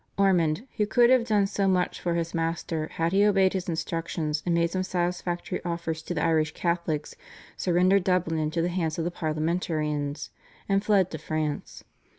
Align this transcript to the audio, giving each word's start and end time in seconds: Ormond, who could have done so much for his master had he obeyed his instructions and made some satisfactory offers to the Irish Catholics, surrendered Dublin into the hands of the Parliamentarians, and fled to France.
Ormond, 0.17 0.65
who 0.77 0.87
could 0.87 1.11
have 1.11 1.27
done 1.27 1.45
so 1.45 1.67
much 1.67 2.01
for 2.01 2.15
his 2.15 2.33
master 2.33 2.87
had 2.93 3.11
he 3.11 3.23
obeyed 3.23 3.53
his 3.53 3.69
instructions 3.69 4.41
and 4.47 4.55
made 4.55 4.71
some 4.71 4.81
satisfactory 4.81 5.63
offers 5.63 6.01
to 6.01 6.15
the 6.15 6.23
Irish 6.25 6.55
Catholics, 6.55 7.13
surrendered 7.55 8.03
Dublin 8.03 8.39
into 8.39 8.63
the 8.63 8.69
hands 8.69 8.97
of 8.97 9.05
the 9.05 9.11
Parliamentarians, 9.11 10.31
and 10.67 10.83
fled 10.83 11.11
to 11.11 11.19
France. 11.19 11.83